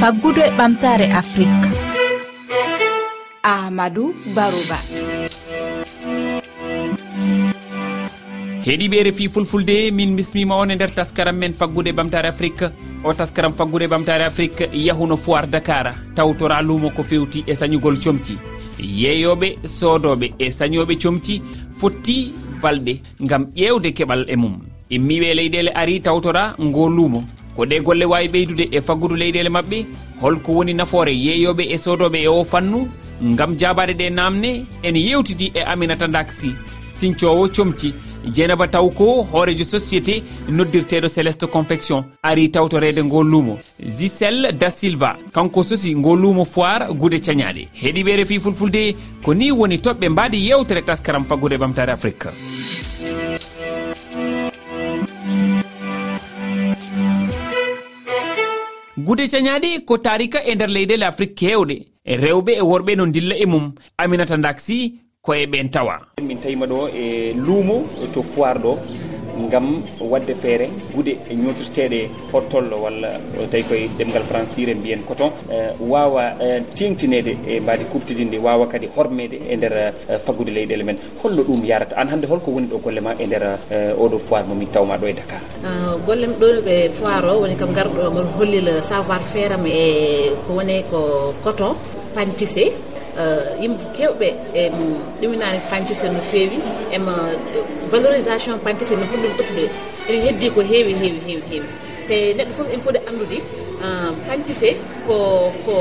[0.00, 1.68] faggudu e ɓamtare afrique
[3.42, 4.76] ahmadou barouba
[8.66, 12.64] heeɗiɓe refi fulfulde min bismima on e nder taskaram men faggude ɓamtare afrique
[13.04, 18.36] o taskaram faggude ɓamtare afrique yahuno foir dakar tawtora lumo ko fewti e sañugol comci.
[18.78, 21.42] Yeeyoɓe soodoɓe e sañoɓe comci
[21.78, 24.58] fotti balɗe gam ƴewde keɓal e mum.
[24.90, 27.24] Immiɓe leyɗele ari tawtora ngo luumo.
[27.56, 29.86] ko ɗe golle wawi ɓeydude e faggudu leyɗele mabɓe
[30.20, 32.88] holko woni nafoore yeeyoɓe e sodoɓe e o fannu
[33.36, 36.50] gam jabade ɗe namde ene yewtidi e aminata daksi
[36.94, 37.92] sincowo comci
[38.34, 42.04] dieynaba taw ko hoorejo société noddirteɗo céleste confection.
[42.22, 43.58] Ari tawtorede ngo luumo.
[43.98, 49.50] Gisel da silva kanko sosi ngo luumo foire guude cañaɗe heeɗiɓe refi fulfulde ko ni
[49.52, 52.28] woni toɓɓe mbaadi yewtere taskaram faggude ɓamtare afrique.
[59.06, 63.34] gude cañaɗe ko tarika e nder leyɗele afrique kewɗe e rewɓe e worɓe no dilla
[63.38, 63.72] e mum.
[63.98, 68.72] Aminata daksi koye ɓen tawa min tawima ɗo e luumo e to foire ɗo.
[69.44, 69.66] ngam
[70.00, 72.00] wadde feere gude e ñotirteɗe
[72.32, 73.10] hottollo walla
[73.50, 75.30] tawi koye ɗemgal francire mbiyen coton.
[75.50, 79.72] Eh, wawa eh, tengtinede e mbaadi kuptidinde wawa kadi hormede e nder
[80.08, 80.98] eh, faggude leyɗele men.
[81.22, 81.96] Holno ɗum yarata?
[81.96, 83.42] An hannde holko woni ɗo golle ma e nder
[83.98, 85.40] oɗo foire momin tawma ɗo e dakar.
[85.64, 90.30] Ah, Gollem ɗo e foire o woni kam garɗo mboɗo hollil savoir faire am e
[90.46, 91.74] ko woni ko coton
[92.14, 92.72] pantissé.
[93.18, 94.60] Euh, yimɓe kewɓe e
[95.20, 96.58] ɗuminani pantise no feewi
[96.96, 97.14] ema
[97.56, 97.58] e,
[97.92, 99.64] valorisation pantise no honɗum ɓottude
[100.08, 101.68] ene heddi ko heewi heewi heewi heewi.
[102.08, 103.38] Te neɗɗo foof ene foti andude
[103.84, 104.70] euh, pantise
[105.06, 105.16] ko
[105.64, 105.74] ko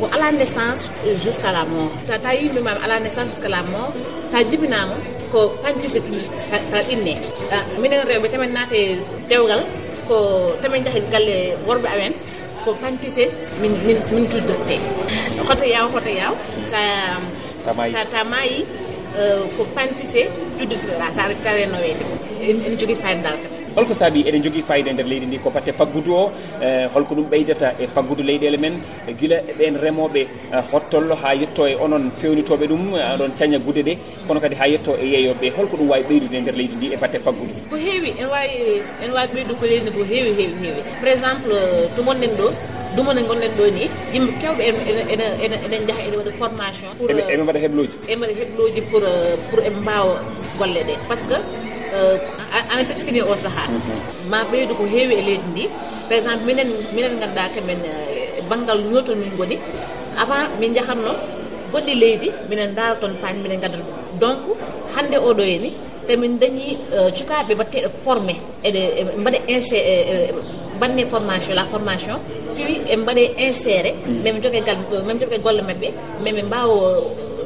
[0.00, 0.82] ko ala naissance
[1.24, 1.92] jusqu'à la mort.
[2.24, 3.92] Ta yimɓe mami ala naissance jusqu'à la mort
[4.32, 4.96] ta jibinama
[5.32, 6.00] ko pantise
[6.72, 7.14] ta ɗinne
[7.82, 8.80] minen rewɓe tamen naate
[9.28, 9.60] dewgal
[10.08, 10.16] ko
[10.62, 11.36] tamen jahe galle
[11.68, 12.12] worɓe amen
[12.64, 13.24] ko pantise
[13.60, 14.76] min min min tuddotte
[15.48, 16.34] hoto yaw hoto yaw
[16.72, 16.82] ta
[18.12, 18.64] ta maayi.
[19.14, 20.26] Euh, ko pantise
[20.58, 22.04] juddotirɗa ta renoweede
[22.42, 25.72] ene jogui fayidal kadi holko saabi eɗen jogui fayida e nder leydi ndi ko batte
[25.72, 26.30] faggudu o
[26.62, 28.74] e, holko ɗum ɓeydata e faggudu leyɗele men.
[29.18, 30.26] Guila ɓen remoɓe
[30.72, 33.96] hottollo ha yetto e onon fewnitoɓe ɗum e, aɗon caña gude ɗe.
[34.26, 36.96] Kono kadi ha yetto e yeeyoɓe holko ɗum wawi ɓeydude e nder leydi ndi e
[36.96, 37.52] batte faggudu.
[37.70, 40.82] Ko heewi en wawi en wawi ɓeydu ko leydi ndi ko heewi heewi heewi.
[41.00, 42.46] Par exemple euh, to gonɗen ɗo
[42.96, 43.84] dumone gonɗen ɗo ni
[44.14, 49.02] yimɓe kewɓe eɗen jaaha eɗen waɗa formation pour eɓe mbaɗa heɓloji eɓe mbaɗa heɓloji pour
[49.02, 50.14] euh, pour eɓe mbawa
[50.58, 50.94] golle ɗe.
[51.08, 51.36] Par ce que
[51.94, 52.16] euh,
[52.72, 53.64] ana teskini o saaha
[54.30, 55.64] ma ɓeydu ko heewi e leydi ndi.
[56.08, 59.56] Par exemple minen minen ganduɗa kamen eh, banggal ñoto min goni
[60.22, 61.12] avant min jahatno
[61.72, 63.84] goɗɗi leydi minen daara toon paani minen gaddata
[64.20, 64.38] donc
[64.94, 65.70] hannde oɗo heni
[66.08, 66.66] tamin dañi
[66.96, 68.34] eh, cukaɓe mbatteɗe formé
[68.68, 69.78] eɗe e mbaɗa insé
[70.76, 72.18] mbanne e, e, formation la formation
[72.54, 73.90] puis e mbaɗe inséré
[74.24, 74.42] mami mm.
[74.44, 75.88] jogue gal mamin jogue golle mabɓe
[76.24, 76.76] mami mbawa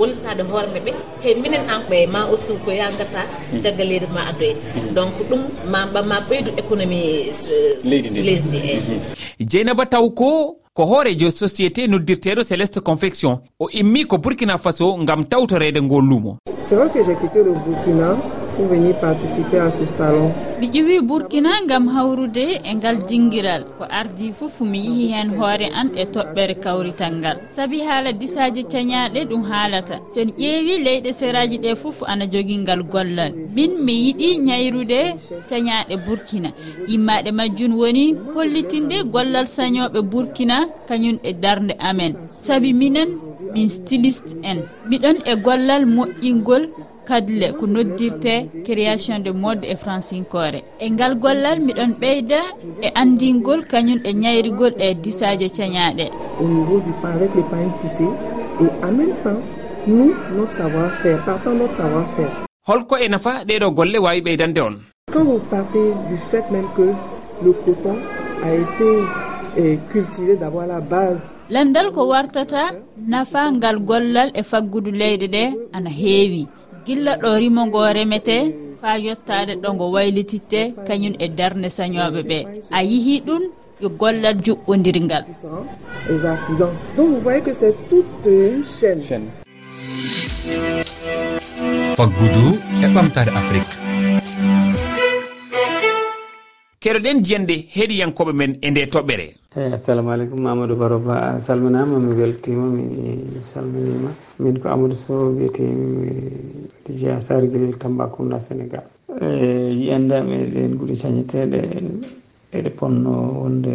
[0.00, 3.22] wollitade hoore maɓɓe hey minen en ɓe ma aussi ko ya garta
[3.62, 4.94] caggal leydi ma addoyde mm-hmm.
[4.94, 5.40] donc ɗum
[5.72, 5.80] ma
[6.10, 8.58] ma ɓeydu économie euh, leydi ndi.
[8.58, 8.80] eyi eh.
[8.80, 9.46] mm-hmm.
[9.50, 15.24] dieynaba taw ko ko hoorejo société noddirteɗo céleste confection o immi ko burkina faso gam
[15.24, 16.36] tawtorede ngol luumo.
[16.68, 18.16] C'est vrai que j'ai quitté le burkina
[18.60, 20.30] pour venir participer à ce salon.
[20.60, 25.66] Mi ƴewi burkina gam hawrude e ngal jinguiral ko ardi fof mi yeehi hen hoore
[25.80, 29.96] an e toɓɓere kawrital ngal saabi haala disaji cañaɗe ɗum haalata.
[30.14, 33.32] Soni ƴeewi leyɗe séraji ɗe fof ana jogui ngal gollal.
[33.56, 35.00] Min mi yiiɗi ñayrude
[35.48, 36.50] cañaɗe burkina.
[36.94, 38.04] Immaɗe majjum woni
[38.34, 40.56] hollitinde gollal sañoɓe burkina
[40.88, 42.12] kañum e darde amen.
[42.36, 43.10] Saabi minen
[43.54, 44.58] min styliste en.
[44.88, 46.62] Miɗon e gollal moƴƴingol
[47.08, 48.34] kadle ko noddirte
[48.66, 52.40] création de mode e francinkore e ngal gollal miɗon ɓeyda
[52.82, 56.06] e andingol kañum e ñayrigol e disaje cañaɗe
[56.40, 58.04] au niveau du pain avec les pain tissé.
[58.62, 59.40] Et en même temps
[59.86, 62.30] nous notre savoir faire partant notre savoir faire
[62.68, 64.74] holko e nafa ɗeɗo golle wawi ɓeydande on.
[65.12, 66.86] Quand vous partez du fait même que
[67.44, 67.96] le coton
[68.44, 68.90] a été
[69.56, 71.18] eh, cultivé d'avoir la base
[71.50, 72.64] landal ko wartata
[73.12, 75.42] nafa ngal gollal e faggudu leyɗe ɗe
[75.76, 76.42] ana heewi.
[76.86, 78.36] Gilla ɗo rimo ngo remete
[78.80, 82.38] fa yettade ɗo ngo waylititte kañum e darde sañoɓe ɓe.
[82.76, 83.42] A yihi ɗum
[83.82, 85.24] yo gollal juɓɓodirgal
[91.96, 92.44] faggudu
[92.84, 93.74] e ɓamtare afrique.
[96.84, 99.26] keɗoɗen jiyande heeɗiyankoɓe men e nde toɓɓere.
[99.58, 102.84] Eyi assalamu aleykum mamadou baro ba a ah, salminama mi weltima mi
[103.52, 104.08] salminima.
[104.42, 108.80] Min ko amadou sow wiyetemi eh, jeya sargel tambacounda sénégal.
[109.20, 111.60] Eh, yiyandama eɗen guuɗi cañeteɗe
[112.56, 113.12] eɗe ponno
[113.44, 113.72] wonde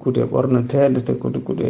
[0.00, 1.66] guuɗe ɓorneteɗe te koɗe guuɗe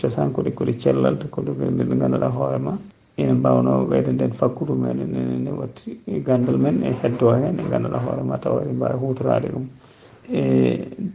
[0.00, 2.72] cosan kode kode cellal te koɗe ɗe ganduɗa hoorema
[3.20, 5.90] ina mbawno ɓeyde nden fakkudu meɗen ene watti
[6.26, 9.66] gandal men e heddo hen e ganduɗa hoorema tawa ene mbawi hutorade ɗum.
[10.30, 10.42] e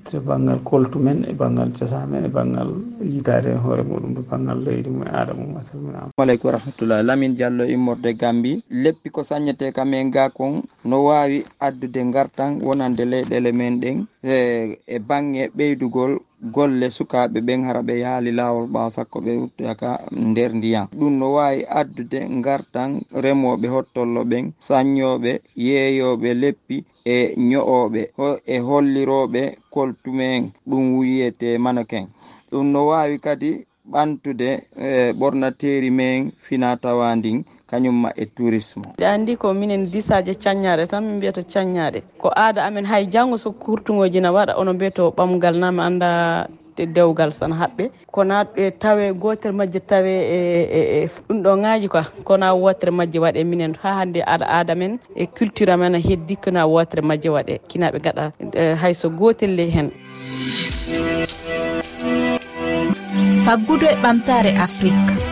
[0.10, 2.70] to banggal koltu men e banggal casa men e banggal
[3.04, 7.04] yitade hoore muɗum to banggal leydi mum e aada mum asalminama aleykum wa rahmatullah.
[7.04, 8.64] Lamin diallo immorde gambi.
[8.70, 14.78] Leppi ko sañete kamen ga kon no wawi addude gartan wonande leyɗele men ɗen e,
[14.88, 16.20] e bangge ɓeydugol
[16.54, 19.90] golle sukaɓe ɓen hara ɓe yaali lawol ɓawo sakko ɓe wuttoyaka
[20.30, 20.88] nder ndiyam.
[20.98, 22.92] Ɗum no wawi addude gartan
[23.24, 25.32] remoɓe hottollo ɓen sanyoɓe
[25.66, 27.18] yeeyoɓe leppi e
[27.50, 28.02] nyo'oɓe
[28.46, 29.42] e holliroɓe
[29.74, 32.06] koltume ɗum wiyete manoken
[32.52, 34.50] ɗum no wawi kadi ɓantude
[34.88, 37.44] e ɓornateri men fina tawa ndin.
[37.72, 38.84] kañumma e tourisme.
[39.00, 43.38] Ɗe anndi ko minen disaje caññaɗe tan min mbiyata caññaɗe ko aada amen hay janngo
[43.38, 46.48] so kurtugoji na waɗa ono mbiyato ɓamgal na mi annda
[46.86, 47.92] dewgal sana haɓɓe.
[48.12, 50.14] Kona e tawe gotere majje tawe
[51.04, 52.04] e ɗum ɗo ŋaaji quoi.
[52.24, 53.74] Kona wotere majje waɗe minen.
[53.84, 58.32] Ha hannde aɗa aada men e culture amen heddi kona wotere majje waɗe kinaɓe gaɗa
[58.54, 59.92] e, hayso gotel ley hen.
[63.46, 65.31] Faggudu e ɓamtare afrique.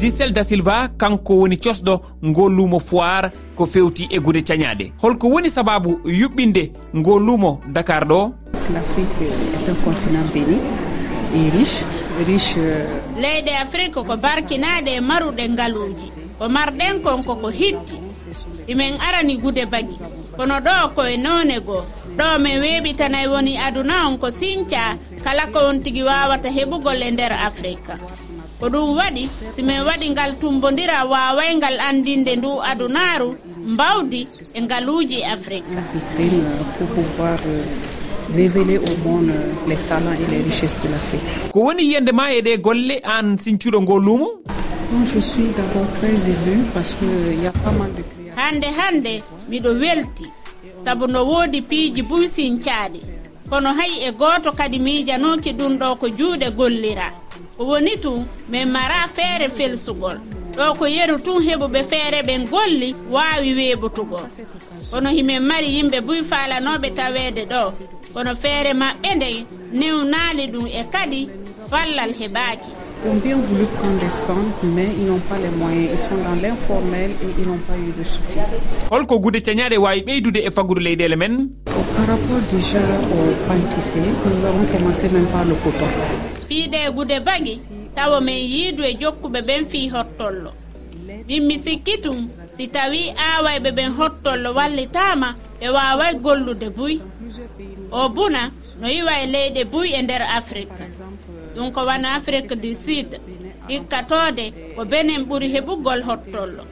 [0.00, 5.28] gisel da silva kanko woni cosɗo ngo lumo foire ko fewti e gude cañaɗe holko
[5.28, 8.32] woni sababu yuɓɓinde ngo lumo dakar ɗo?
[8.72, 10.58] L'afrique est un continent béni
[11.36, 11.84] et riche
[12.26, 12.86] riche euh,
[13.20, 16.08] leyɗe afrique ko barkinaɗe e maruɗe ngaluji
[16.38, 17.96] ko marɗen kon koko hitti.
[18.66, 19.96] Imin arani gude bagi.
[20.36, 21.82] Kono ɗo koye none goo.
[22.18, 24.94] Ɗo min weɓitanayi woni aduna on ko sinca
[25.24, 27.92] kala ko on tigui wawata heɓugol e nder afrique
[28.64, 33.28] ko ɗum waɗi simin waɗi ngal tumbodira wawayngal andinde ndu adunaru
[33.68, 34.20] mbawdi
[34.54, 37.62] e ngaluji afrique euh,
[38.34, 41.20] révélé au monde euh, les talents et les richesses de l'afrique.
[41.52, 44.28] Ko woni yiyande ma e ɗe golle an sincuɗo ngo luumo
[44.92, 48.02] non je suis d' très élu parce que euh, y a pas mal de
[48.40, 50.24] hande hande miɗo welti.
[50.84, 53.00] Saabu no woodi piiji buy sincaaɗi.
[53.50, 57.23] Kono hay e gooto kadi miijanoki ɗum ɗo ko juuɗe gollira.
[57.58, 60.18] woni tun min mara feere felsugol.
[60.56, 64.26] Ɗo ko yeru tun heɓuɓe feere ɓen golli waawi weeɓutugol
[64.90, 67.72] kono himin mari yimɓe buy falanoɓe taweede ɗo.
[68.14, 69.36] Kono feere maɓɓe nden
[69.72, 71.28] newnaali ɗum e kadi
[71.70, 72.70] ballal heɓaaki.
[73.22, 75.90] Bien voulu prendre clandestin mais ils n'ont pas les moyens.
[75.92, 78.46] Ils sont dans l'informel et ils n'ont pas eu de soutien.
[78.90, 81.50] Holko gude cañaɗe wawi ɓeydude e faggudu leyɗele men?
[81.64, 85.90] Par rapport déjà au panticé nous avons commencé même par le coton.
[86.48, 87.60] fiiɗe gude bagi
[87.94, 90.50] tawa min yiidu e jokkuɓe ɓen fii hottollo.
[91.28, 95.28] Min mi sikki tum si tawi aawayɓe ɓen hottollo wallitama
[95.60, 96.94] ɓe waaway gollude buy.
[97.90, 98.50] O buna
[98.80, 100.84] no yiwa e leyɗe buy e nder afrique.
[101.54, 103.10] Ɗum ko wana afrique du sud.
[103.68, 104.44] Hikkatode
[104.76, 106.64] ko benen ɓuri heɓugol hottollo.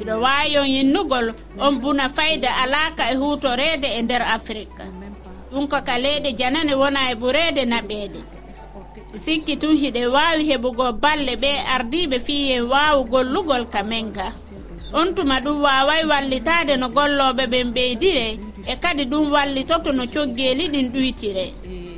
[0.00, 1.26] Iɗo wayon yinnugol
[1.58, 4.82] on buna fayda alaka e hutorede e nder afrique.
[5.52, 8.20] Ɗum ko ka leyɗe janane wona e ɓurede naɓede
[9.14, 14.32] sikki tun hiɗe wawi heɓugo balle ɓe ardiɓe fiyen wawu gollugol kamen ga
[14.92, 20.68] on tuma ɗum waway wallitade no golloɓe ɓen ɓeydire e kadi ɗum wallitoto no coggeli
[20.68, 21.46] ɗin ɗuytire.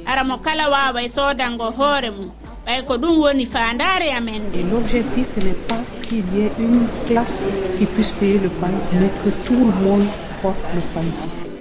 [0.06, 2.30] Ara mo kala waway sodango hoore mum.
[2.66, 4.42] Ɓay ko ɗum woni fandare amen.
[4.48, 8.70] Nde l'objectif ce n'est pas qu'il y ait une classe qui puisse payer le pain
[9.00, 10.06] mais que tout le monde
[10.42, 11.51] porte le pain tissé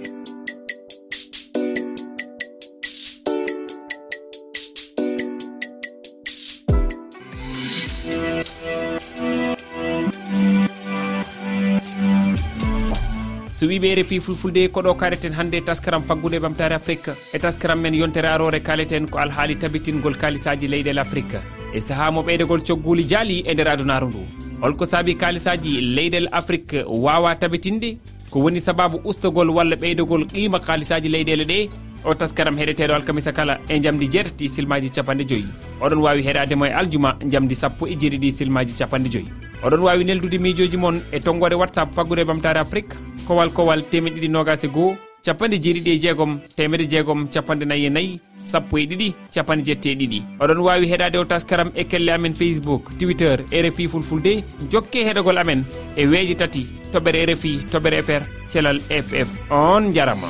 [13.61, 17.11] so wiɓe refi fulfulde koɗo kaleten hannde taskaram faggude ɓamtare afrique.
[17.33, 21.37] E taskaram men yontere arore kaleten ko alhaali tabitingol kalisaji leyɗel afrique.
[21.73, 24.23] E saaha mo ɓeydegol cogguli jaali e nder adunaru ndu.
[24.61, 27.97] Holko saabi kalisaji leyɗel afrique wawa tabitinde?
[28.31, 31.69] Ko woni sababu ustagol walla ɓeydogol qima kalisaji leyɗele ɗe?
[32.03, 35.45] O taskaram heɗeteɗo alkamisa kala e jamdi jeetati silmaji capanɗe joyyi
[35.81, 39.29] oɗon wawi heɗademo e aljuma jamdi sappo e jeeɗiɗi silmaji capanɗe joyyi
[39.63, 42.97] oɗon wawi neldude miijoji moon e tonggode whatsapp faggude bamtare afrique?
[43.31, 47.85] kowal kowal temeɗe ɗiɗi nogas e goho capanɗe jeeɗiɗi e jeegom temedde jeegom capanɗe nayyi
[47.87, 48.19] e nayyi
[48.51, 52.35] sappo e ɗiɗi capanɗe jeette e ɗiɗi oɗon wawi heɗade o taskaram e kelle amen
[52.35, 55.63] facebook twitter rfi fulfulde jokke heɗogol amen
[55.95, 60.27] e weeji tati toɓɓere rfi toɓɓere fr thelal ff on jarama